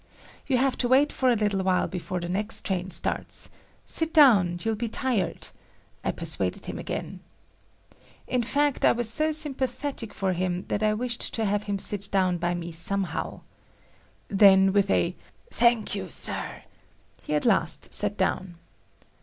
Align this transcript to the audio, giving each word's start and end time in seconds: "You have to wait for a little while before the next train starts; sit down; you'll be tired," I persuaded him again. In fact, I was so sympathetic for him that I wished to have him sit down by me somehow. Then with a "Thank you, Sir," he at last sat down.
"You 0.47 0.57
have 0.57 0.79
to 0.79 0.87
wait 0.87 1.13
for 1.13 1.29
a 1.29 1.35
little 1.35 1.61
while 1.63 1.87
before 1.87 2.19
the 2.19 2.27
next 2.27 2.65
train 2.65 2.89
starts; 2.89 3.51
sit 3.85 4.11
down; 4.11 4.59
you'll 4.63 4.73
be 4.73 4.87
tired," 4.87 5.49
I 6.03 6.11
persuaded 6.11 6.65
him 6.65 6.79
again. 6.79 7.19
In 8.25 8.41
fact, 8.41 8.83
I 8.83 8.93
was 8.93 9.07
so 9.11 9.31
sympathetic 9.31 10.11
for 10.11 10.33
him 10.33 10.65
that 10.69 10.81
I 10.81 10.95
wished 10.95 11.35
to 11.35 11.45
have 11.45 11.65
him 11.65 11.77
sit 11.77 12.09
down 12.09 12.39
by 12.39 12.55
me 12.55 12.71
somehow. 12.71 13.41
Then 14.27 14.73
with 14.73 14.89
a 14.89 15.13
"Thank 15.51 15.93
you, 15.93 16.09
Sir," 16.09 16.63
he 17.21 17.35
at 17.35 17.45
last 17.45 17.93
sat 17.93 18.17
down. 18.17 18.55